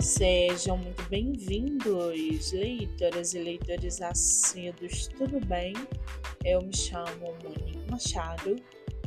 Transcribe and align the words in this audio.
Sejam 0.00 0.78
muito 0.78 1.02
bem-vindos, 1.08 2.52
leitoras 2.52 3.34
e 3.34 3.40
leitores 3.40 4.00
assíduos, 4.00 5.08
tudo 5.08 5.44
bem? 5.44 5.74
Eu 6.44 6.62
me 6.62 6.74
chamo 6.74 7.36
Monique 7.42 7.90
Machado 7.90 8.54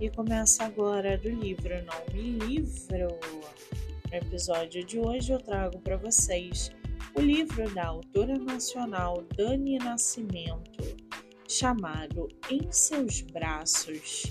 e 0.00 0.08
começo 0.08 0.62
agora 0.62 1.18
do 1.18 1.28
livro 1.28 1.74
Não 1.84 2.14
Me 2.14 2.38
Livro. 2.38 3.18
No 4.10 4.16
episódio 4.16 4.82
de 4.82 4.98
hoje 4.98 5.34
eu 5.34 5.38
trago 5.38 5.78
para 5.80 5.98
vocês 5.98 6.70
o 7.14 7.20
livro 7.20 7.68
da 7.74 7.88
autora 7.88 8.38
nacional 8.38 9.22
Dani 9.36 9.76
Nascimento, 9.78 10.96
chamado 11.46 12.28
Em 12.50 12.72
Seus 12.72 13.20
Braços, 13.20 14.24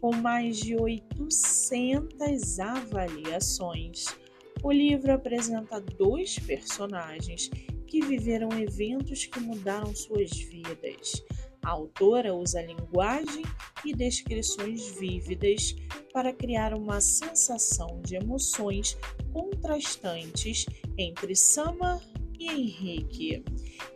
com 0.00 0.12
mais 0.12 0.56
de 0.56 0.74
800 0.74 2.58
avaliações 2.58 4.23
o 4.62 4.72
livro 4.72 5.12
apresenta 5.12 5.80
dois 5.80 6.38
personagens 6.38 7.50
que 7.86 8.00
viveram 8.00 8.48
eventos 8.58 9.26
que 9.26 9.40
mudaram 9.40 9.94
suas 9.94 10.30
vidas. 10.30 11.22
A 11.62 11.70
autora 11.70 12.34
usa 12.34 12.60
linguagem 12.60 13.44
e 13.84 13.94
descrições 13.94 14.98
vívidas 14.98 15.74
para 16.12 16.32
criar 16.32 16.74
uma 16.74 17.00
sensação 17.00 18.00
de 18.02 18.16
emoções 18.16 18.98
contrastantes 19.32 20.66
entre 20.98 21.34
Summer 21.34 21.98
e 22.38 22.50
Henrique. 22.50 23.44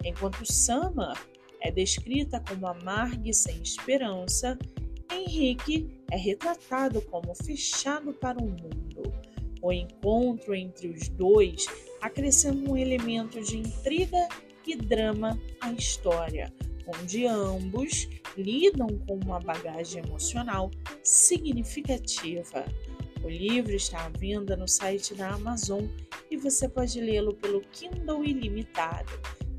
Enquanto 0.05 0.51
Summer 0.51 1.17
é 1.61 1.71
descrita 1.71 2.41
como 2.41 2.67
amarga 2.67 3.29
e 3.29 3.35
sem 3.35 3.61
esperança, 3.61 4.59
Henrique 5.13 6.03
é 6.11 6.17
retratado 6.17 7.03
como 7.03 7.35
fechado 7.35 8.13
para 8.15 8.39
o 8.39 8.49
mundo. 8.49 9.28
O 9.63 9.73
encontro 9.73 10.55
entre 10.55 10.89
os 10.89 11.09
dois 11.09 11.67
acrescenta 12.01 12.71
um 12.71 12.77
elemento 12.77 13.41
de 13.43 13.59
intriga 13.59 14.29
e 14.67 14.77
drama 14.77 15.39
à 15.61 15.73
história, 15.73 16.53
onde 16.87 17.27
ambos 17.27 18.09
lidam 18.37 18.87
com 19.07 19.17
uma 19.17 19.41
bagagem 19.41 20.03
emocional 20.05 20.71
significativa. 21.03 22.65
O 23.25 23.29
livro 23.29 23.75
está 23.75 24.05
à 24.05 24.09
venda 24.11 24.57
no 24.57 24.69
site 24.69 25.15
da 25.15 25.31
Amazon 25.31 25.85
e 26.31 26.37
você 26.37 26.69
pode 26.69 27.01
lê-lo 27.01 27.35
pelo 27.35 27.61
Kindle 27.61 28.25
Ilimitado. 28.25 29.13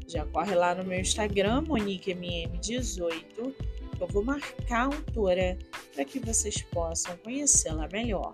Já 0.07 0.25
corre 0.25 0.55
lá 0.55 0.73
no 0.73 0.83
meu 0.83 0.99
Instagram, 0.99 1.63
MoniqueMM18, 1.63 3.53
eu 3.99 4.07
vou 4.07 4.23
marcar 4.23 4.83
a 4.83 4.85
autora 4.85 5.57
para 5.93 6.05
que 6.05 6.19
vocês 6.19 6.61
possam 6.71 7.17
conhecê-la 7.17 7.87
melhor. 7.91 8.33